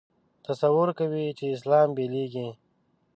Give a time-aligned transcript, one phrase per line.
[0.47, 2.49] تصور کوي چې اسلام بېلېږي.